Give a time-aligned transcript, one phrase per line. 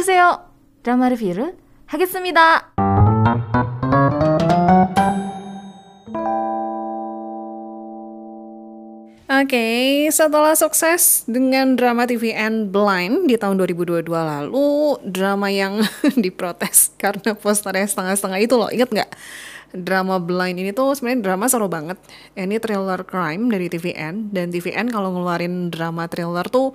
[0.00, 0.40] 오세요.
[0.82, 2.72] 드라마 리뷰를 하겠습니다.
[9.26, 15.84] Oke, okay, setelah sukses dengan drama TVN Blind di tahun 2022 lalu, drama yang
[16.24, 19.12] diprotes karena posternya setengah-setengah itu loh, inget nggak?
[19.76, 22.00] Drama Blind ini tuh sebenarnya drama seru banget.
[22.32, 26.72] Ini thriller crime dari TVN dan TVN kalau ngeluarin drama thriller tuh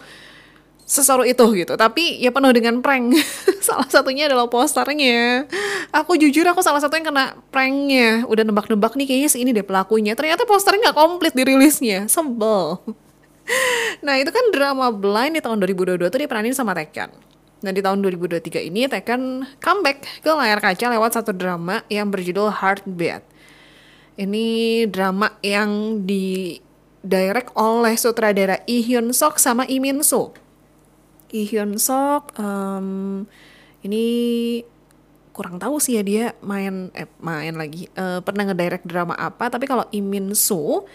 [0.87, 1.75] seseru itu gitu.
[1.75, 3.19] Tapi ya penuh dengan prank.
[3.67, 5.45] Salah satunya adalah posternya.
[5.91, 8.23] Aku jujur aku salah satu yang kena pranknya.
[8.31, 10.15] Udah nebak-nebak nih kayaknya si ini deh pelakunya.
[10.15, 12.79] Ternyata posternya nggak komplit dirilisnya sebel.
[14.03, 17.15] Nah itu kan drama Blind di tahun 2022 tuh diperanin sama Tekken.
[17.63, 22.51] Nah di tahun 2023 ini Tekken comeback ke layar kaca lewat satu drama yang berjudul
[22.51, 23.23] Heartbeat.
[24.19, 26.59] Ini drama yang di
[27.07, 30.35] direct oleh sutradara Lee Hyun Sok sama Lee Min Soo
[31.31, 33.25] Lee Hyun Sok um,
[33.83, 34.05] ini
[35.37, 39.69] kurang tahu sih ya dia main eh main lagi uh, pernah ngedirect drama apa tapi
[39.69, 40.89] kalau Imin Soo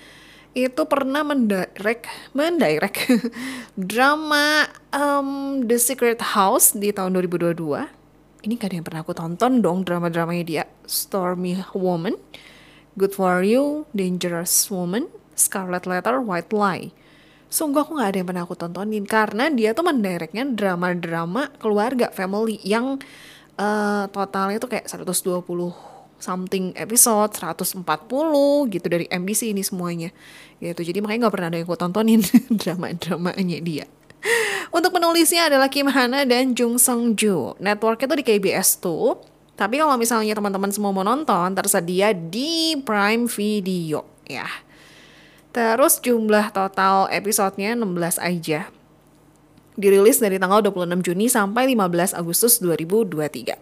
[0.51, 3.07] itu pernah mendirect mendirect
[3.93, 8.01] drama um, The Secret House di tahun 2022
[8.41, 12.17] ini gak ada yang pernah aku tonton dong drama-dramanya dia Stormy Woman
[12.97, 16.91] Good For You Dangerous Woman Scarlet Letter White Lie
[17.51, 22.55] sungguh aku gak ada yang pernah aku tontonin karena dia tuh mendirectnya drama-drama keluarga family
[22.63, 22.95] yang
[23.59, 25.43] uh, totalnya tuh kayak 120
[26.21, 27.83] something episode 140
[28.71, 30.15] gitu dari MBC ini semuanya
[30.63, 30.79] gitu.
[30.79, 32.21] Jadi makanya nggak pernah ada yang aku tontonin
[32.61, 33.85] drama-dramanya dia.
[34.71, 37.59] Untuk penulisnya adalah Kim Hana dan Jung Sung Joo.
[37.59, 39.19] Networknya tuh di KBS tuh.
[39.59, 44.47] Tapi kalau misalnya teman-teman semua mau nonton tersedia di Prime Video ya
[45.51, 48.71] Terus jumlah total episodenya 16 aja.
[49.75, 53.59] Dirilis dari tanggal 26 Juni sampai 15 Agustus 2023.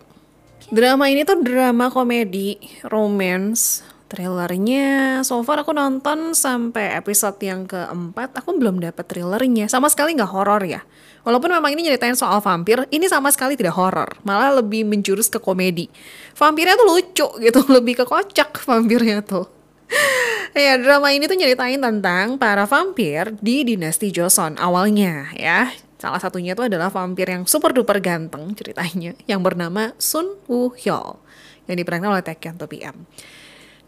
[0.70, 8.42] Drama ini tuh drama komedi, romance, Trailernya, so far aku nonton sampai episode yang keempat,
[8.42, 9.70] aku belum dapet trailernya.
[9.70, 10.82] Sama sekali nggak horor ya.
[11.22, 14.18] Walaupun memang ini nyeritain soal vampir, ini sama sekali tidak horor.
[14.26, 15.94] Malah lebih menjurus ke komedi.
[16.34, 19.59] Vampirnya tuh lucu gitu, lebih ke kocak vampirnya tuh.
[20.56, 25.74] ya drama ini tuh nyeritain tentang para vampir di dinasti Joseon awalnya ya.
[26.00, 31.20] Salah satunya tuh adalah vampir yang super duper ganteng ceritanya yang bernama Sun Woo Hyol
[31.68, 33.04] yang diperankan oleh Taekyon To PM.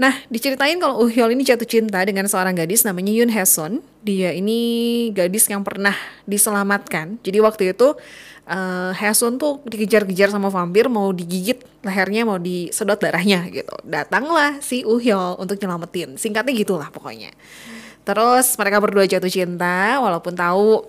[0.02, 3.86] Nah, diceritain kalau Uh Hyol ini jatuh cinta dengan seorang gadis namanya Yoon Hae-sun.
[4.02, 5.94] Dia ini gadis yang pernah
[6.26, 7.22] diselamatkan.
[7.22, 7.94] Jadi waktu itu
[8.50, 13.78] uh, Haesun tuh dikejar-kejar sama vampir mau digigit lehernya mau disedot darahnya gitu.
[13.86, 16.18] Datanglah si Uhyol untuk nyelamatin.
[16.18, 17.30] Singkatnya gitulah pokoknya.
[18.02, 20.82] Terus mereka berdua jatuh cinta walaupun tahu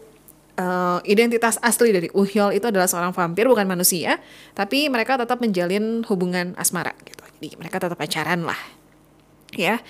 [0.56, 4.16] uh, identitas asli dari Uhyol itu adalah seorang vampir bukan manusia
[4.56, 7.20] tapi mereka tetap menjalin hubungan asmara gitu.
[7.36, 8.80] Jadi mereka tetap pacaran lah
[9.56, 9.80] ya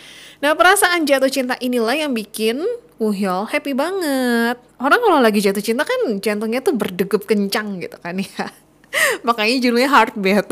[0.42, 2.62] nah perasaan jatuh cinta inilah yang bikin
[3.02, 4.62] Uhyol happy banget.
[4.78, 8.46] Orang kalau lagi jatuh cinta kan jantungnya tuh berdegup kencang gitu kan ya.
[9.26, 10.46] Makanya judulnya heartbeat.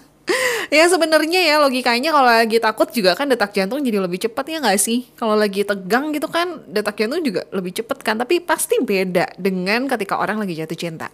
[0.74, 4.58] ya sebenarnya ya logikanya kalau lagi takut juga kan detak jantung jadi lebih cepat ya
[4.58, 5.06] nggak sih?
[5.14, 8.18] Kalau lagi tegang gitu kan detak jantung juga lebih cepat kan.
[8.18, 11.06] Tapi pasti beda dengan ketika orang lagi jatuh cinta.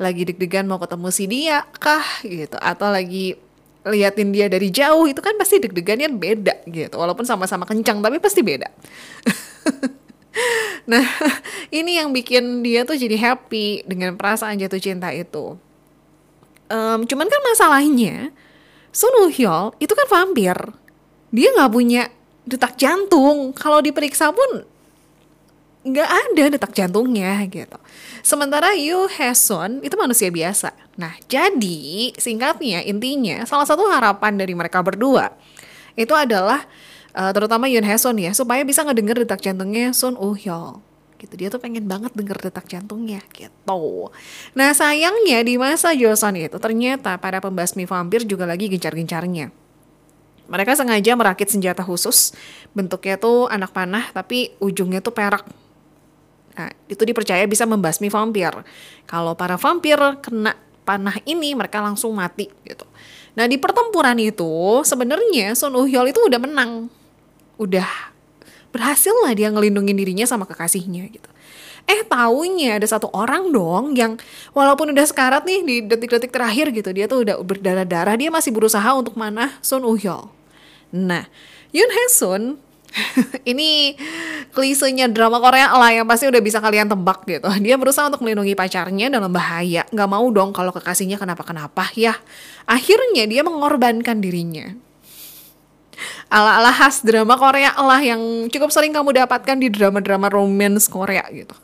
[0.00, 3.36] Lagi deg-degan mau ketemu si dia kah gitu atau lagi
[3.86, 6.96] liatin dia dari jauh itu kan pasti deg-degannya beda gitu.
[6.98, 8.68] Walaupun sama-sama kencang tapi pasti beda.
[10.88, 11.04] Nah
[11.68, 15.58] ini yang bikin dia tuh jadi happy dengan perasaan jatuh cinta itu.
[16.68, 18.30] Um, cuman kan masalahnya
[18.92, 20.56] Sun Woo Hyol itu kan vampir.
[21.28, 22.08] Dia nggak punya
[22.48, 23.52] detak jantung.
[23.52, 24.64] Kalau diperiksa pun
[25.88, 27.78] nggak ada detak jantungnya gitu.
[28.20, 30.76] Sementara Yu Haesun itu manusia biasa.
[31.00, 35.32] Nah, jadi singkatnya intinya salah satu harapan dari mereka berdua
[35.98, 36.62] itu adalah
[37.18, 40.78] uh, terutama Yoon Haesun ya supaya bisa ngedenger detak jantungnya Sun Woo Hyol
[41.18, 44.14] gitu dia tuh pengen banget denger detak jantungnya gitu
[44.54, 49.50] nah sayangnya di masa Joseon itu ternyata para pembasmi vampir juga lagi gencar-gencarnya
[50.48, 52.32] mereka sengaja merakit senjata khusus
[52.70, 55.42] bentuknya tuh anak panah tapi ujungnya tuh perak
[56.58, 58.50] Nah, itu dipercaya bisa membasmi vampir.
[59.06, 62.82] Kalau para vampir kena panah ini, mereka langsung mati gitu.
[63.38, 66.90] Nah, di pertempuran itu sebenarnya Sun Uhyol itu udah menang.
[67.62, 67.86] Udah
[68.74, 71.30] berhasil lah dia ngelindungin dirinya sama kekasihnya gitu.
[71.88, 74.20] Eh taunya ada satu orang dong yang
[74.52, 78.92] walaupun udah sekarat nih di detik-detik terakhir gitu dia tuh udah berdarah-darah dia masih berusaha
[78.92, 80.28] untuk manah Sun Uhyol.
[80.92, 81.24] Nah,
[81.72, 82.60] Yun Hae Sun
[83.52, 83.94] ini
[84.52, 87.48] klisenya drama Korea lah yang pasti udah bisa kalian tebak gitu.
[87.64, 89.84] Dia berusaha untuk melindungi pacarnya dalam bahaya.
[89.88, 92.16] Gak mau dong kalau kekasihnya kenapa-kenapa ya.
[92.64, 94.72] Akhirnya dia mengorbankan dirinya.
[96.28, 98.20] Ala-ala khas drama Korea lah yang
[98.52, 101.56] cukup sering kamu dapatkan di drama-drama romance Korea gitu.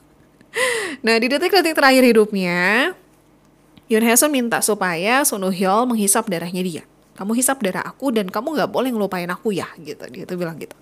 [1.04, 2.94] Nah di detik-detik terakhir hidupnya,
[3.90, 6.82] Yoon Hae minta supaya Sun Hyol menghisap darahnya dia.
[7.14, 10.02] Kamu hisap darah aku dan kamu gak boleh ngelupain aku ya gitu.
[10.10, 10.74] Dia tuh bilang gitu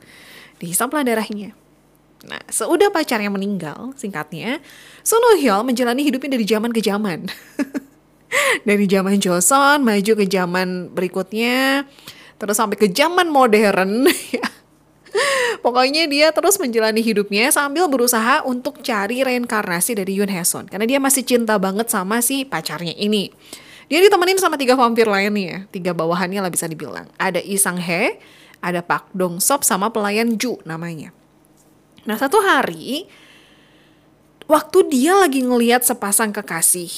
[0.62, 1.59] dihisaplah darahnya.
[2.23, 4.62] Nah, seudah pacarnya meninggal, singkatnya,
[5.43, 7.26] Hyol menjalani hidupnya dari zaman ke zaman.
[8.69, 11.82] dari zaman Joseon, maju ke zaman berikutnya,
[12.38, 14.06] terus sampai ke zaman modern.
[14.32, 14.49] Ya.
[15.61, 20.73] Pokoknya dia terus menjalani hidupnya sambil berusaha untuk cari reinkarnasi dari Yoon Hae-sun.
[20.73, 23.29] Karena dia masih cinta banget sama si pacarnya ini.
[23.93, 27.12] Dia ditemenin sama tiga vampir lainnya, tiga bawahannya lah bisa dibilang.
[27.20, 28.17] Ada Lee Sang Hee,
[28.62, 31.11] ada Pak Dong Sop sama pelayan Ju namanya.
[32.06, 33.11] Nah satu hari
[34.47, 36.91] waktu dia lagi ngeliat sepasang kekasih,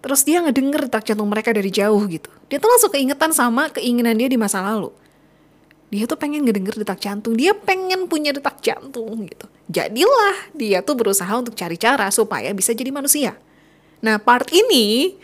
[0.00, 2.30] terus dia ngedenger detak jantung mereka dari jauh gitu.
[2.46, 4.94] Dia tuh langsung keingetan sama keinginan dia di masa lalu.
[5.90, 9.50] Dia tuh pengen ngedenger detak jantung, dia pengen punya detak jantung gitu.
[9.66, 13.34] Jadilah dia tuh berusaha untuk cari cara supaya bisa jadi manusia.
[13.98, 15.18] Nah part ini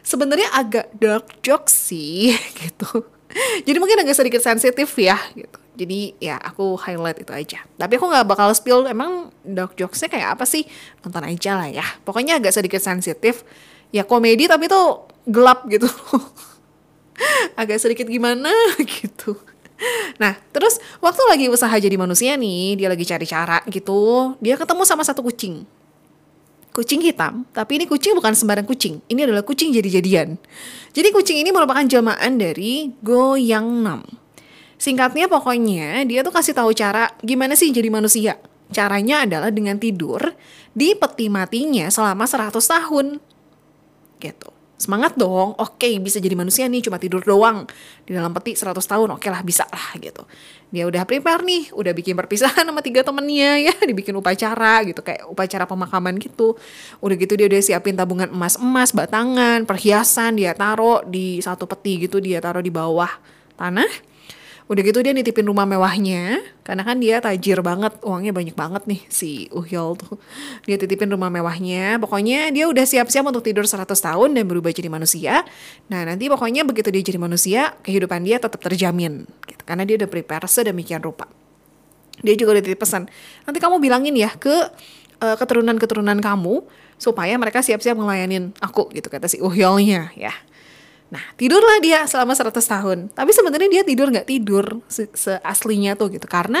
[0.00, 2.32] sebenarnya agak dark joke sih
[2.64, 3.17] gitu
[3.66, 5.58] jadi mungkin agak sedikit sensitif ya gitu.
[5.78, 7.62] Jadi ya aku highlight itu aja.
[7.78, 10.66] Tapi aku nggak bakal spill emang dark jokesnya kayak apa sih?
[11.06, 11.86] Nonton aja lah ya.
[12.02, 13.46] Pokoknya agak sedikit sensitif.
[13.94, 15.86] Ya komedi tapi tuh gelap gitu.
[17.60, 18.50] agak sedikit gimana
[18.98, 19.38] gitu.
[20.18, 24.82] Nah, terus waktu lagi usaha jadi manusia nih, dia lagi cari cara gitu, dia ketemu
[24.82, 25.62] sama satu kucing
[26.78, 29.02] kucing hitam, tapi ini kucing bukan sembarang kucing.
[29.10, 30.38] Ini adalah kucing jadi-jadian.
[30.94, 34.06] Jadi kucing ini merupakan jelmaan dari Goyang Nam.
[34.78, 38.38] Singkatnya pokoknya dia tuh kasih tahu cara gimana sih jadi manusia.
[38.70, 40.22] Caranya adalah dengan tidur
[40.70, 43.06] di peti matinya selama 100 tahun.
[44.22, 47.66] Gitu semangat dong, oke okay, bisa jadi manusia nih cuma tidur doang.
[48.06, 50.22] Di dalam peti 100 tahun, oke okay lah bisa lah gitu.
[50.70, 55.02] Dia udah prepare nih, udah bikin perpisahan sama tiga temennya ya, dibikin upacara gitu.
[55.02, 56.54] Kayak upacara pemakaman gitu.
[57.02, 62.22] Udah gitu dia udah siapin tabungan emas-emas, batangan, perhiasan dia taruh di satu peti gitu,
[62.22, 63.10] dia taruh di bawah
[63.58, 64.07] tanah
[64.68, 69.00] Udah gitu dia nitipin rumah mewahnya, karena kan dia tajir banget, uangnya banyak banget nih
[69.08, 70.20] si Uhyol tuh.
[70.68, 74.92] Dia titipin rumah mewahnya, pokoknya dia udah siap-siap untuk tidur 100 tahun dan berubah jadi
[74.92, 75.40] manusia.
[75.88, 79.24] Nah nanti pokoknya begitu dia jadi manusia, kehidupan dia tetap terjamin.
[79.48, 79.62] Gitu.
[79.64, 81.24] Karena dia udah prepare sedemikian rupa.
[82.20, 83.08] Dia juga udah titip pesan,
[83.48, 84.52] nanti kamu bilangin ya ke
[85.24, 86.68] uh, keturunan-keturunan kamu,
[87.00, 90.34] supaya mereka siap-siap ngelayanin aku gitu kata si Uhyolnya ya.
[91.08, 92.98] Nah, tidurlah dia selama 100 tahun.
[93.16, 96.28] Tapi sebenarnya dia tidur nggak tidur se seaslinya tuh gitu.
[96.28, 96.60] Karena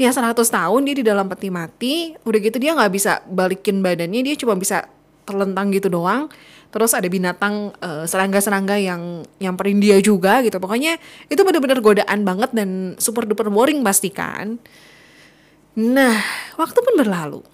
[0.00, 4.24] ya 100 tahun dia di dalam peti mati, udah gitu dia nggak bisa balikin badannya,
[4.24, 4.88] dia cuma bisa
[5.28, 6.32] terlentang gitu doang.
[6.72, 8.08] Terus ada binatang serangga
[8.40, 10.56] serangga-serangga yang nyamperin dia juga gitu.
[10.56, 10.96] Pokoknya
[11.28, 14.56] itu bener-bener godaan banget dan super duper boring pastikan.
[15.76, 16.16] Nah,
[16.56, 17.44] waktu pun berlalu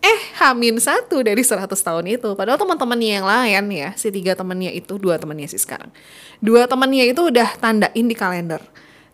[0.00, 2.32] eh Hamin satu dari 100 tahun itu.
[2.32, 5.92] Padahal teman-temannya yang lain ya, si tiga temannya itu, dua temannya sih sekarang.
[6.40, 8.64] Dua temannya itu udah tandain di kalender.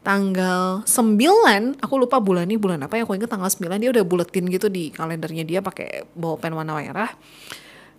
[0.07, 4.05] Tanggal 9, aku lupa bulan ini bulan apa ya, aku ingat tanggal 9 dia udah
[4.07, 7.11] buletin gitu di kalendernya dia pakai bolpen warna merah.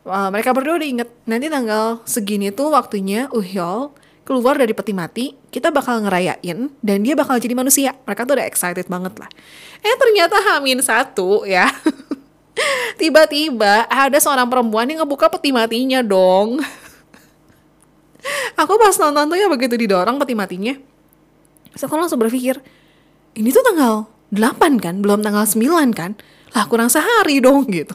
[0.08, 3.92] Uh, mereka berdua udah inget, nanti tanggal segini tuh waktunya Uhyol
[4.28, 7.92] keluar dari peti mati, kita bakal ngerayain dan dia bakal jadi manusia.
[8.04, 9.32] Mereka tuh udah excited banget lah.
[9.80, 11.68] Eh ternyata Hamin satu ya.
[12.98, 16.62] Tiba-tiba ada seorang perempuan yang ngebuka peti matinya dong.
[18.58, 20.74] Aku pas nonton tuh ya begitu didorong peti matinya.
[21.72, 22.58] Terus aku langsung berpikir,
[23.38, 26.18] ini tuh tanggal 8 kan, belum tanggal 9 kan?
[26.58, 27.94] Lah kurang sehari dong gitu.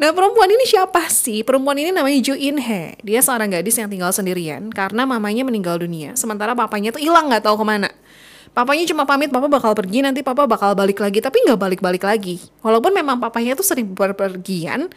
[0.00, 1.44] Nah perempuan ini siapa sih?
[1.44, 2.96] Perempuan ini namanya Jo In He.
[3.04, 6.16] Dia seorang gadis yang tinggal sendirian karena mamanya meninggal dunia.
[6.16, 7.90] Sementara papanya tuh hilang nggak tahu ke mana.
[8.52, 11.24] Papanya cuma pamit, papa bakal pergi, nanti papa bakal balik lagi.
[11.24, 12.36] Tapi nggak balik-balik lagi.
[12.60, 14.92] Walaupun memang papanya tuh sering berpergian,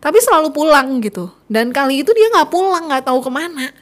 [0.00, 1.28] tapi selalu pulang gitu.
[1.44, 3.76] Dan kali itu dia nggak pulang, nggak tahu ke mana.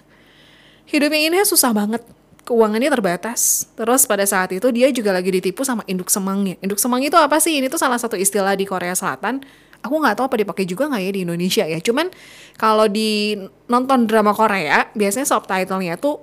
[0.91, 2.03] Hidupnya ini susah banget.
[2.43, 3.71] Keuangannya terbatas.
[3.79, 6.59] Terus pada saat itu dia juga lagi ditipu sama induk semangnya.
[6.59, 7.63] Induk semang itu apa sih?
[7.63, 9.39] Ini tuh salah satu istilah di Korea Selatan.
[9.87, 11.79] Aku nggak tahu apa dipakai juga nggak ya di Indonesia ya.
[11.79, 12.11] Cuman
[12.59, 13.39] kalau di
[13.71, 16.19] nonton drama Korea, biasanya subtitlenya tuh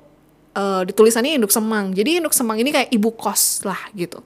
[0.59, 1.95] uh, ditulisannya induk semang.
[1.95, 4.19] Jadi induk semang ini kayak ibu kos lah gitu.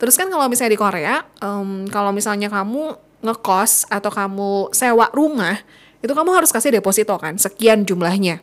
[0.00, 1.14] Terus kan kalau misalnya di Korea,
[1.44, 5.60] um, kalau misalnya kamu ngekos atau kamu sewa rumah,
[6.00, 8.42] itu kamu harus kasih deposito kan, sekian jumlahnya.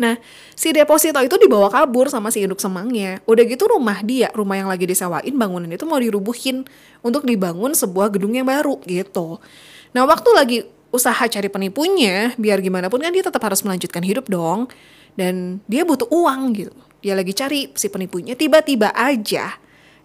[0.00, 0.16] Nah,
[0.56, 3.20] si deposito itu dibawa kabur sama si induk semangnya.
[3.28, 6.64] Udah gitu rumah dia, rumah yang lagi disewain, bangunan itu mau dirubuhin
[7.04, 9.36] untuk dibangun sebuah gedung yang baru gitu.
[9.92, 10.58] Nah, waktu lagi
[10.94, 14.70] usaha cari penipunya, biar gimana pun kan dia tetap harus melanjutkan hidup dong.
[15.20, 16.72] Dan dia butuh uang gitu.
[17.04, 19.60] Dia lagi cari si penipunya, tiba-tiba aja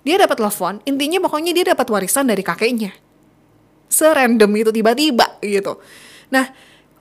[0.05, 2.91] dia dapat telepon, intinya pokoknya dia dapat warisan dari kakeknya.
[3.89, 5.81] Serandom itu tiba-tiba gitu.
[6.29, 6.45] Nah,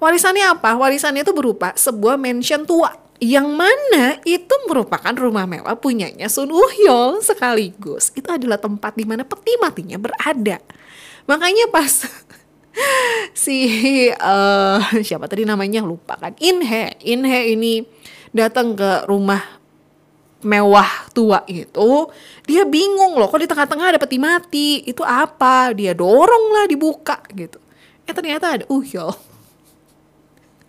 [0.05, 0.77] Warisannya apa?
[0.77, 2.93] Warisannya itu berupa sebuah mansion tua
[3.23, 9.25] yang mana itu merupakan rumah mewah punyanya Sun Woo-hyol sekaligus itu adalah tempat di mana
[9.25, 10.61] peti matinya berada.
[11.25, 12.05] Makanya pas
[13.33, 13.65] si
[14.13, 17.87] uh, siapa tadi namanya lupa kan Inhe Inhe ini
[18.35, 19.41] datang ke rumah
[20.45, 22.11] mewah tua itu
[22.45, 27.17] dia bingung loh kok di tengah-tengah ada peti mati itu apa dia dorong lah dibuka
[27.33, 27.57] gitu
[28.05, 29.17] eh ternyata ada Uhyol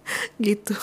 [0.46, 0.76] gitu.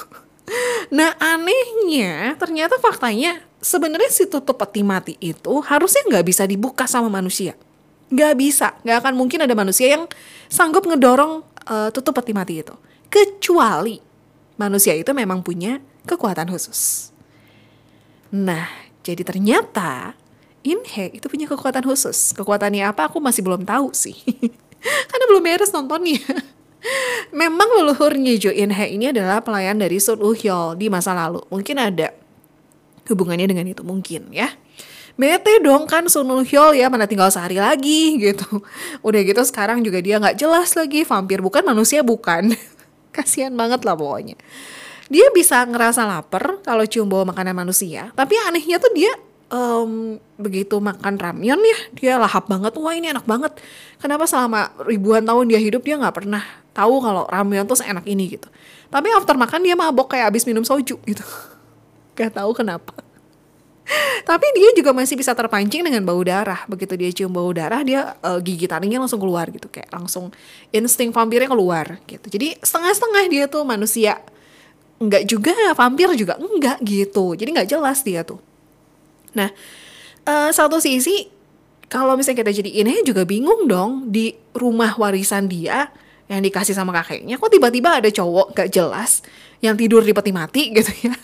[0.93, 7.09] Nah anehnya ternyata faktanya sebenarnya si tutup peti mati itu harusnya nggak bisa dibuka sama
[7.09, 7.57] manusia.
[8.13, 10.05] Nggak bisa, nggak akan mungkin ada manusia yang
[10.53, 12.75] sanggup ngedorong uh, tutup peti mati itu.
[13.09, 13.97] Kecuali
[14.57, 17.13] manusia itu memang punya kekuatan khusus.
[18.33, 18.69] Nah,
[19.05, 20.17] jadi ternyata
[20.63, 22.31] Inhe itu punya kekuatan khusus.
[22.39, 24.15] Kekuatannya apa aku masih belum tahu sih.
[25.11, 26.23] Karena belum beres nontonnya.
[27.43, 31.43] Memang leluhurnya Jo In Hye ini adalah pelayan dari Sun Woo Hyol di masa lalu.
[31.51, 32.15] Mungkin ada
[33.11, 34.51] hubungannya dengan itu mungkin ya.
[35.19, 38.63] Bete dong kan Sun Hyol ya mana tinggal sehari lagi gitu.
[39.03, 42.55] Udah gitu sekarang juga dia nggak jelas lagi vampir bukan manusia bukan.
[43.13, 44.35] Kasihan banget lah pokoknya.
[45.13, 49.13] Dia bisa ngerasa lapar kalau cium bau makanan manusia, tapi anehnya tuh dia
[49.53, 52.73] um, begitu makan ramyeon ya dia lahap banget.
[52.81, 53.53] Wah ini enak banget.
[54.01, 56.41] Kenapa selama ribuan tahun dia hidup dia nggak pernah
[56.73, 58.49] tahu kalau ramyeon tuh seenak ini gitu.
[58.89, 61.25] Tapi after makan dia mabok kayak abis minum soju gitu.
[62.13, 62.93] Gak tahu kenapa
[64.29, 66.65] tapi dia juga masih bisa terpancing dengan bau darah.
[66.69, 69.69] Begitu dia cium bau darah dia uh, gigi taringnya langsung keluar gitu.
[69.69, 70.31] Kayak langsung
[70.71, 72.27] insting vampirnya keluar gitu.
[72.29, 74.21] Jadi setengah-setengah dia tuh manusia.
[75.03, 77.35] Enggak juga vampir juga enggak gitu.
[77.35, 78.39] Jadi nggak jelas dia tuh.
[79.35, 79.51] Nah,
[80.29, 81.29] uh, satu sisi
[81.91, 84.09] kalau misalnya kita jadi ini juga bingung dong.
[84.09, 85.91] Di rumah warisan dia
[86.31, 89.21] yang dikasih sama kakeknya kok tiba-tiba ada cowok gak jelas
[89.61, 91.15] yang tidur di peti mati gitu ya.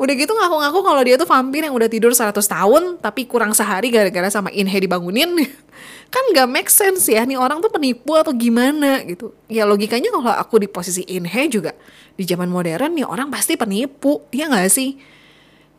[0.00, 3.92] Udah gitu ngaku-ngaku kalau dia tuh vampir yang udah tidur 100 tahun tapi kurang sehari
[3.92, 5.28] gara-gara sama Inhe dibangunin.
[6.14, 9.30] kan gak make sense ya nih orang tuh penipu atau gimana gitu.
[9.46, 11.76] Ya logikanya kalau aku di posisi Inhe juga
[12.18, 14.98] di zaman modern nih orang pasti penipu, ya gak sih?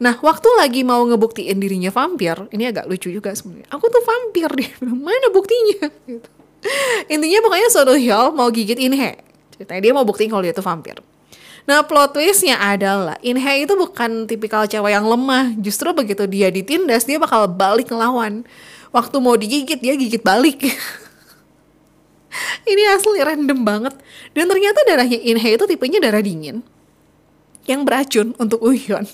[0.01, 3.69] Nah, waktu lagi mau ngebuktiin dirinya vampir, ini agak lucu juga sebenarnya.
[3.69, 4.69] Aku tuh vampir deh,
[5.05, 5.93] mana buktinya?
[6.09, 6.29] Gitu.
[7.09, 9.21] Intinya pokoknya Sodo Hyol mau gigit Inhe.
[9.53, 10.97] Ceritanya dia mau buktiin kalau dia tuh vampir.
[11.69, 15.53] Nah, plot twistnya adalah Inhe itu bukan tipikal cewek yang lemah.
[15.61, 18.43] Justru begitu dia ditindas, dia bakal balik ngelawan.
[18.91, 20.59] Waktu mau digigit, dia gigit balik.
[22.71, 23.93] ini asli random banget.
[24.33, 26.65] Dan ternyata darahnya Inhe itu tipenya darah dingin.
[27.69, 29.05] Yang beracun untuk Uhyun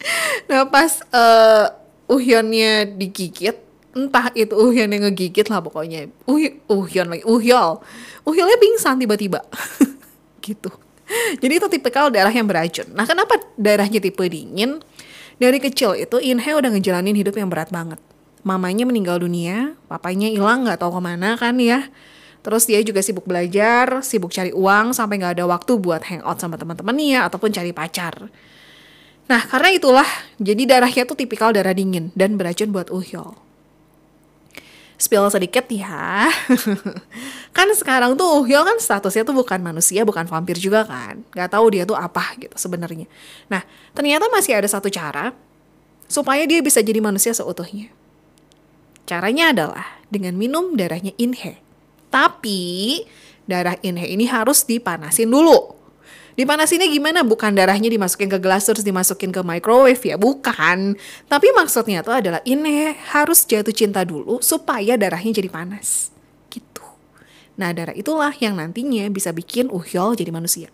[0.50, 1.66] nah pas uh,
[2.06, 3.56] Uhyonnya digigit
[3.96, 6.36] entah itu Uhyeon yang ngegigit lah pokoknya uh
[6.68, 7.80] Uhyeon lagi Uhyol
[8.28, 9.40] Uhyolnya pingsan tiba-tiba
[10.44, 10.68] gitu
[11.42, 14.82] jadi itu tipikal darah yang beracun nah kenapa darahnya tipe dingin
[15.36, 18.00] dari kecil itu Inhe udah ngejalanin hidup yang berat banget
[18.46, 21.90] mamanya meninggal dunia papanya hilang nggak tahu ke mana kan ya
[22.46, 26.54] Terus dia juga sibuk belajar, sibuk cari uang sampai nggak ada waktu buat hangout sama
[26.54, 28.30] teman-temannya ataupun cari pacar.
[29.26, 30.06] Nah, karena itulah,
[30.38, 33.34] jadi darahnya tuh tipikal darah dingin dan beracun buat Uhyol.
[34.96, 36.32] Spill sedikit ya.
[37.56, 41.20] kan sekarang tuh Uhyol kan statusnya tuh bukan manusia, bukan vampir juga kan.
[41.36, 43.04] Gak tahu dia tuh apa gitu sebenarnya.
[43.52, 43.60] Nah,
[43.92, 45.36] ternyata masih ada satu cara
[46.08, 47.92] supaya dia bisa jadi manusia seutuhnya.
[49.04, 51.60] Caranya adalah dengan minum darahnya Inhe.
[52.08, 53.04] Tapi
[53.44, 55.75] darah Inhe ini harus dipanasin dulu
[56.36, 57.24] Dipanasinnya gimana?
[57.24, 60.92] Bukan darahnya dimasukin ke gelas terus dimasukin ke microwave ya, bukan.
[61.32, 66.12] Tapi maksudnya tuh adalah ini harus jatuh cinta dulu supaya darahnya jadi panas.
[66.52, 66.84] Gitu.
[67.56, 70.68] Nah, darah itulah yang nantinya bisa bikin Uhyol jadi manusia.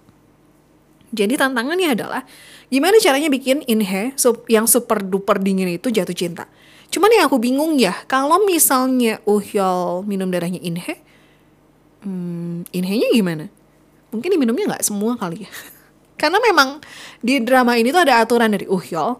[1.14, 2.26] Jadi tantangannya adalah
[2.66, 4.16] gimana caranya bikin Inhe
[4.50, 6.50] yang super duper dingin itu jatuh cinta.
[6.90, 10.98] Cuman yang aku bingung ya, kalau misalnya Uhyol minum darahnya Inhe,
[12.02, 13.46] hmm, Inhe-nya gimana?
[14.12, 15.50] Mungkin diminumnya nggak semua kali ya
[16.20, 16.78] karena memang
[17.18, 19.18] di drama ini tuh ada aturan dari Uhyol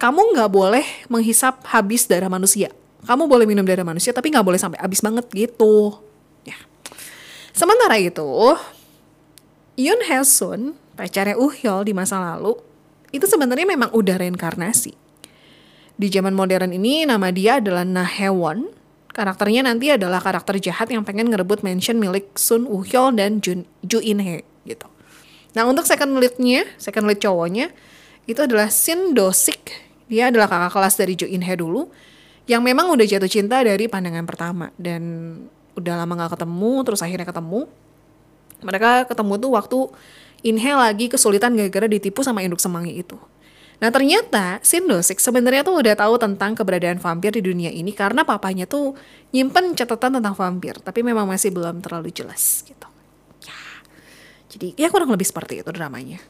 [0.00, 2.72] kamu nggak boleh menghisap habis darah manusia
[3.04, 6.00] kamu boleh minum darah manusia tapi nggak boleh sampai habis banget gitu
[6.48, 6.56] ya
[7.52, 8.56] sementara itu
[9.74, 12.54] Yun Hae Sun pacarnya Uhyol di masa lalu,
[13.10, 14.94] itu sebenarnya memang udah reinkarnasi.
[15.94, 18.70] Di zaman modern ini nama dia adalah Nahewon.
[19.14, 24.02] Karakternya nanti adalah karakter jahat yang pengen ngerebut mansion milik Sun Uhyol dan Jun, Ju
[24.02, 24.90] In He gitu.
[25.54, 27.70] Nah untuk second leadnya, second lead cowoknya
[28.26, 29.70] itu adalah Shin Do Sik.
[30.10, 31.94] Dia adalah kakak kelas dari Jo In He dulu,
[32.50, 35.02] yang memang udah jatuh cinta dari pandangan pertama dan
[35.78, 37.70] udah lama gak ketemu, terus akhirnya ketemu.
[38.66, 39.78] Mereka ketemu tuh waktu
[40.44, 43.16] In He lagi kesulitan gara-gara ditipu sama induk semanggi itu.
[43.82, 47.90] Nah ternyata Shin Do Sik sebenarnya tuh udah tahu tentang keberadaan vampir di dunia ini
[47.90, 48.94] karena papanya tuh
[49.34, 52.94] nyimpen catatan tentang vampir, tapi memang masih belum terlalu jelas gitu.
[54.54, 56.22] Jadi ya kurang lebih seperti itu dramanya.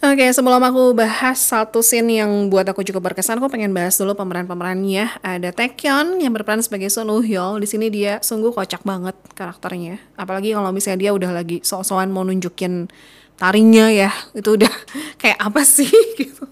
[0.00, 4.16] Oke, sebelum aku bahas satu scene yang buat aku cukup berkesan, aku pengen bahas dulu
[4.16, 5.20] pemeran-pemerannya.
[5.20, 7.60] Ada Taekyon yang berperan sebagai Sun Woo-hyol.
[7.60, 10.00] Di sini dia sungguh kocak banget karakternya.
[10.16, 12.88] Apalagi kalau misalnya dia udah lagi sok-sokan mau nunjukin
[13.36, 14.10] taringnya ya.
[14.32, 14.72] Itu udah
[15.20, 15.92] kayak apa sih
[16.24, 16.48] gitu.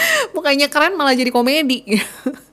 [0.36, 1.84] Bukannya keren malah jadi komedi.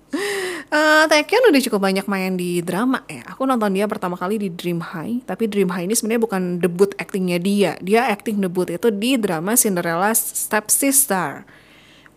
[0.66, 3.22] Uh, Taekyon udah cukup banyak main di drama ya.
[3.36, 6.92] Aku nonton dia pertama kali di Dream High, tapi Dream High ini sebenarnya bukan debut
[6.98, 7.78] aktingnya dia.
[7.86, 11.46] Dia acting debut itu di drama Cinderella Step Sister.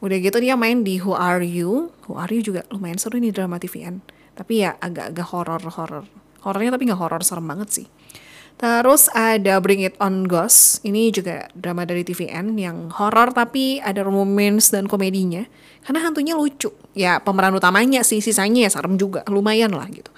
[0.00, 1.92] Udah gitu dia main di Who Are You.
[2.08, 4.00] Who Are You juga lumayan seru nih drama TVN.
[4.38, 6.06] Tapi ya agak-agak horor-horor.
[6.46, 7.86] Horornya tapi nggak horor serem banget sih.
[8.58, 10.82] Terus ada Bring It On Ghost.
[10.82, 15.46] Ini juga drama dari TVN yang horor tapi ada romance dan komedinya.
[15.86, 16.74] Karena hantunya lucu.
[16.90, 19.22] Ya pemeran utamanya sih, sisanya ya serem juga.
[19.30, 20.10] Lumayan lah gitu.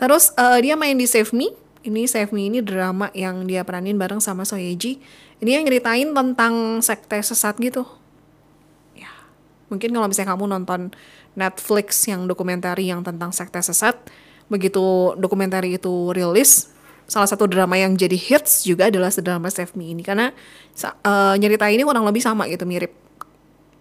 [0.00, 1.52] Terus uh, dia main di Save Me.
[1.84, 5.04] Ini Save Me ini drama yang dia peranin bareng sama Soyeji.
[5.44, 7.84] Ini yang ngeritain tentang sekte sesat gitu.
[8.96, 9.12] Ya,
[9.68, 10.80] mungkin kalau misalnya kamu nonton
[11.36, 14.00] Netflix yang dokumentari yang tentang sekte sesat,
[14.48, 16.73] begitu dokumentari itu rilis,
[17.04, 20.32] salah satu drama yang jadi hits juga adalah drama Save Me ini karena
[21.04, 22.92] uh, nyerita ini kurang lebih sama gitu mirip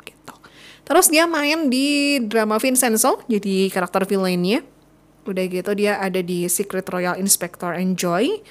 [0.03, 0.35] gitu.
[0.83, 4.61] Terus dia main di drama Vincenzo jadi karakter villainnya.
[5.23, 8.43] Udah gitu dia ada di Secret Royal Inspector Enjoy.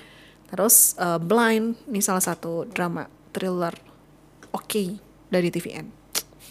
[0.49, 3.77] Terus uh, Blind ini salah satu drama thriller
[4.53, 4.89] oke okay
[5.29, 5.89] dari TVN.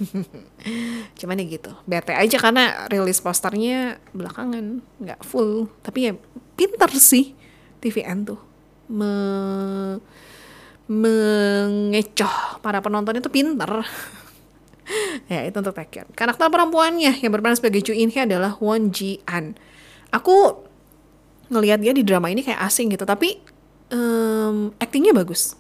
[1.22, 5.70] Cuman ya gitu, bete aja karena rilis posternya belakangan, nggak full.
[5.86, 6.14] Tapi ya
[6.58, 7.38] pinter sih
[7.82, 8.40] TVN tuh.
[8.94, 9.12] Me
[10.92, 13.72] mengecoh para penonton itu pinter.
[15.32, 19.24] Ya itu untuk Taekyon karakter perempuannya yang berperan sebagai Ju In Hee adalah Won Ji
[19.24, 19.56] An.
[20.12, 20.68] Aku
[21.48, 23.40] ngelihat dia di drama ini kayak asing gitu tapi
[23.88, 25.56] um, actingnya bagus.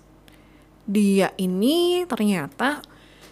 [0.83, 2.83] Dia ini ternyata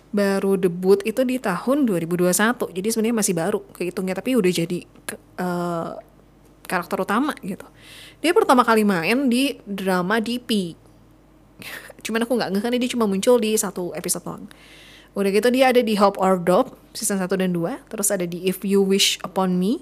[0.10, 2.34] baru debut itu di tahun 2021
[2.74, 4.80] jadi sebenarnya masih baru kehitungnya tapi udah jadi
[5.38, 6.02] uh,
[6.66, 7.66] karakter utama gitu
[8.20, 10.76] dia pertama kali main di drama DP.
[12.04, 14.46] Cuman aku nggak ngerti dia cuma muncul di satu episode doang.
[15.18, 17.90] Udah gitu dia ada di Hope or Dope season 1 dan 2.
[17.90, 19.82] Terus ada di If You Wish Upon Me.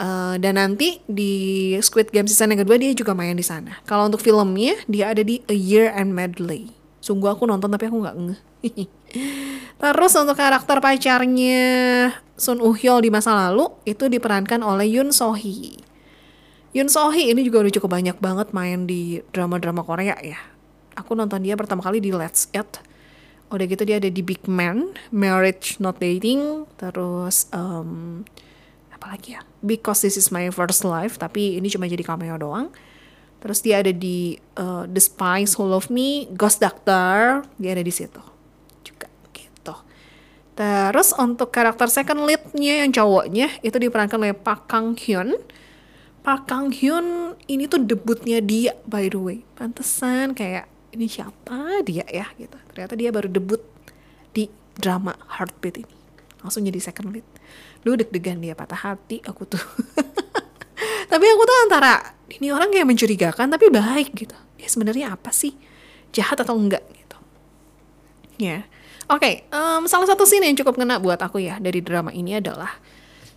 [0.00, 3.80] Uh, dan nanti di Squid Game season yang kedua dia juga main di sana.
[3.84, 6.72] Kalau untuk filmnya dia ada di A Year and Medley.
[7.00, 8.40] Sungguh aku nonton tapi aku nggak ngeh.
[9.80, 11.60] Terus untuk karakter pacarnya
[12.36, 14.88] Sun Uh Hyol di masa lalu itu diperankan oleh
[16.70, 17.30] Yoon So Hee.
[17.30, 20.38] Yun ini juga udah cukup banyak banget main di drama-drama Korea ya.
[20.94, 22.78] Aku nonton dia pertama kali di Let's Eat.
[23.50, 28.22] Udah gitu dia ada di Big Man, Marriage Not Dating, terus um,
[28.94, 29.42] apa lagi ya?
[29.58, 32.70] Because This Is My First Life, tapi ini cuma jadi cameo doang.
[33.42, 37.90] Terus dia ada di uh, The Spies Who Love Me, Ghost Doctor, dia ada di
[37.90, 38.22] situ
[38.86, 39.74] juga gitu.
[40.54, 45.34] Terus untuk karakter second leadnya yang cowoknya itu diperankan oleh Park Kang Hyun
[46.20, 49.38] Park Kang Hyun ini tuh debutnya dia by the way.
[49.56, 52.56] Pantesan kayak ini siapa dia ya gitu.
[52.72, 53.62] Ternyata dia baru debut
[54.36, 55.96] di drama Heartbeat ini.
[56.44, 57.26] Langsung jadi second lead.
[57.84, 59.60] Lu deg-degan dia patah hati aku tuh.
[61.12, 64.36] tapi aku tuh antara ini orang kayak mencurigakan tapi baik gitu.
[64.60, 65.56] Dia sebenarnya apa sih?
[66.12, 67.18] Jahat atau enggak gitu.
[68.40, 68.44] Ya.
[68.44, 68.62] Yeah.
[69.10, 72.38] Oke, okay, um, salah satu scene yang cukup kena buat aku ya dari drama ini
[72.38, 72.78] adalah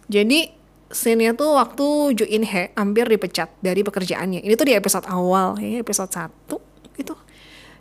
[0.06, 0.54] jadi
[0.94, 4.46] scene-nya tuh waktu Jo In He hampir dipecat dari pekerjaannya.
[4.46, 7.18] Ini tuh di episode awal, ya episode 1 gitu.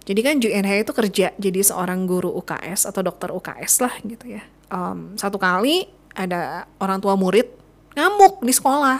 [0.02, 3.94] Jadi kan Jo In He itu kerja jadi seorang guru UKS atau dokter UKS lah
[4.02, 4.42] gitu ya.
[4.72, 7.46] Um, satu kali ada orang tua murid
[7.94, 8.98] ngamuk di sekolah,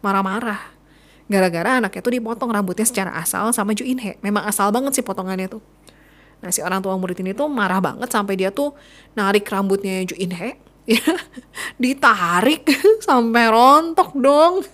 [0.00, 0.78] marah-marah.
[1.28, 4.16] Gara-gara anaknya tuh dipotong rambutnya secara asal sama Jo In He.
[4.24, 5.60] Memang asal banget sih potongannya tuh.
[6.38, 8.72] Nah si orang tua murid ini tuh marah banget sampai dia tuh
[9.18, 10.54] narik rambutnya Jo In He
[10.88, 11.04] ya
[11.82, 12.64] ditarik
[13.06, 14.64] sampai rontok dong.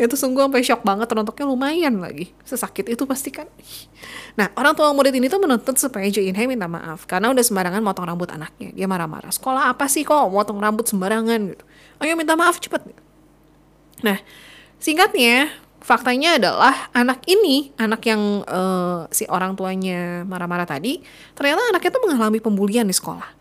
[0.00, 2.32] Itu sungguh sampai shock banget rontok lumayan lagi.
[2.44, 3.48] Sesakit itu pasti kan.
[4.36, 7.44] Nah orang tua murid ini tuh menuntut supaya Jo In Hye minta maaf karena udah
[7.44, 8.72] sembarangan motong rambut anaknya.
[8.72, 11.56] Dia marah-marah sekolah apa sih kok motong rambut sembarangan?
[11.56, 11.64] gitu.
[12.00, 12.88] Ayo minta maaf cepet.
[14.00, 14.16] Nah
[14.80, 21.00] singkatnya faktanya adalah anak ini anak yang uh, si orang tuanya marah-marah tadi
[21.32, 23.39] ternyata anaknya tuh mengalami pembulian di sekolah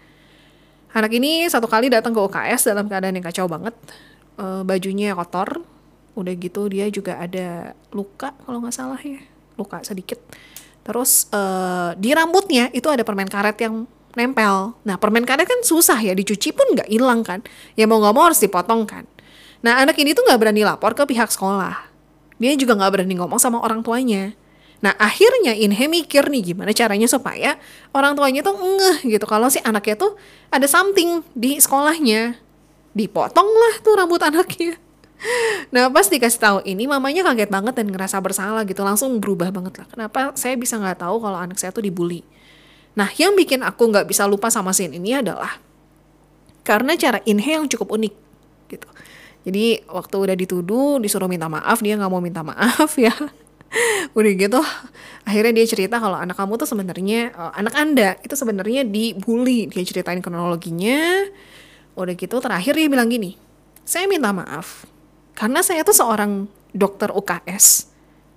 [0.93, 3.75] anak ini satu kali datang ke UKS dalam keadaan yang kacau banget.
[4.39, 5.61] Uh, bajunya kotor.
[6.17, 9.21] Udah gitu dia juga ada luka kalau nggak salah ya.
[9.55, 10.19] Luka sedikit.
[10.83, 13.85] Terus uh, di rambutnya itu ada permen karet yang
[14.17, 14.73] nempel.
[14.83, 17.45] Nah permen karet kan susah ya dicuci pun nggak hilang kan.
[17.77, 19.05] Ya mau nggak mau harus dipotong kan.
[19.61, 21.87] Nah anak ini tuh nggak berani lapor ke pihak sekolah.
[22.39, 24.31] Dia juga nggak berani ngomong sama orang tuanya
[24.79, 27.59] Nah akhirnya Inhe mikir nih gimana caranya supaya
[27.91, 30.15] orang tuanya tuh ngeh gitu kalau si anaknya tuh
[30.51, 32.39] ada something di sekolahnya.
[32.95, 34.75] Dipotong lah tuh rambut anaknya.
[35.75, 39.83] Nah pas dikasih tahu ini mamanya kaget banget dan ngerasa bersalah gitu langsung berubah banget
[39.83, 39.87] lah.
[39.91, 42.23] Kenapa saya bisa nggak tahu kalau anak saya tuh dibully?
[42.95, 45.59] Nah yang bikin aku nggak bisa lupa sama scene ini adalah
[46.63, 48.13] karena cara Inhe yang cukup unik
[48.71, 48.87] gitu.
[49.43, 53.11] Jadi waktu udah dituduh disuruh minta maaf dia nggak mau minta maaf ya.
[54.17, 54.61] udah gitu
[55.25, 59.85] akhirnya dia cerita kalau anak kamu tuh sebenarnya uh, anak anda itu sebenarnya dibully dia
[59.85, 61.29] ceritain kronologinya
[61.93, 63.35] udah gitu terakhir dia bilang gini
[63.85, 64.85] saya minta maaf
[65.39, 67.89] karena saya tuh seorang dokter UKS.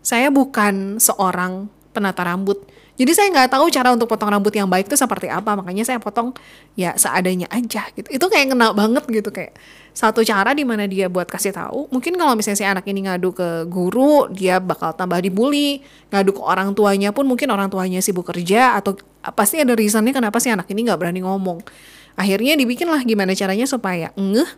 [0.03, 2.63] Saya bukan seorang penata rambut.
[2.93, 5.57] Jadi saya nggak tahu cara untuk potong rambut yang baik itu seperti apa.
[5.57, 6.37] Makanya saya potong
[6.77, 8.09] ya seadanya aja gitu.
[8.13, 9.57] Itu kayak kena banget gitu kayak
[9.97, 11.89] satu cara di mana dia buat kasih tahu.
[11.89, 15.81] Mungkin kalau misalnya si anak ini ngadu ke guru, dia bakal tambah dibully.
[16.13, 18.93] Ngadu ke orang tuanya pun mungkin orang tuanya sibuk kerja atau
[19.33, 21.65] pasti ada reasonnya kenapa si anak ini nggak berani ngomong.
[22.13, 24.51] Akhirnya dibikin lah gimana caranya supaya ngeh.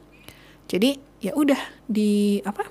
[0.66, 2.66] Jadi ya udah di apa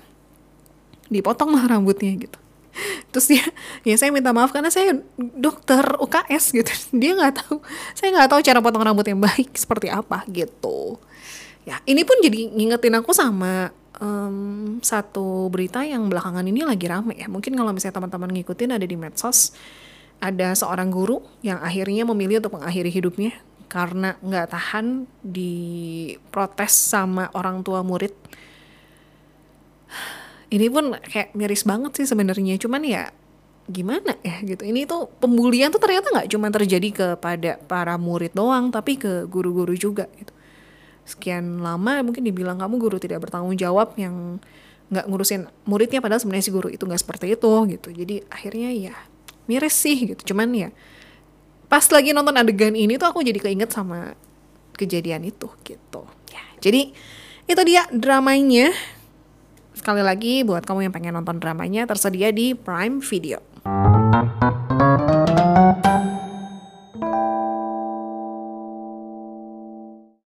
[1.08, 2.43] dipotong lah rambutnya gitu
[3.12, 3.44] terus dia
[3.86, 6.72] ya saya minta maaf karena saya dokter UKS gitu.
[7.00, 7.56] Dia nggak tahu
[7.94, 10.98] saya nggak tahu cara potong rambut yang baik seperti apa gitu.
[11.64, 17.16] Ya ini pun jadi ngingetin aku sama um, satu berita yang belakangan ini lagi rame
[17.16, 17.26] ya.
[17.30, 19.56] Mungkin kalau misalnya teman-teman ngikutin ada di medsos
[20.22, 23.34] ada seorang guru yang akhirnya memilih untuk mengakhiri hidupnya
[23.66, 28.14] karena nggak tahan diprotes sama orang tua murid
[30.54, 32.54] ini pun kayak miris banget sih sebenarnya.
[32.62, 33.10] Cuman ya
[33.66, 34.62] gimana ya gitu.
[34.62, 39.74] Ini tuh pembulian tuh ternyata nggak cuma terjadi kepada para murid doang tapi ke guru-guru
[39.74, 40.30] juga gitu.
[41.04, 44.38] Sekian lama mungkin dibilang kamu guru tidak bertanggung jawab yang
[44.94, 47.88] nggak ngurusin muridnya padahal sebenarnya si guru itu nggak seperti itu gitu.
[47.90, 48.94] Jadi akhirnya ya
[49.50, 50.32] miris sih gitu.
[50.32, 50.70] Cuman ya
[51.66, 54.14] pas lagi nonton adegan ini tuh aku jadi keinget sama
[54.78, 56.04] kejadian itu gitu.
[56.30, 56.92] Ya jadi
[57.44, 58.72] itu dia dramanya
[59.84, 63.36] Sekali lagi buat kamu yang pengen nonton dramanya tersedia di Prime Video.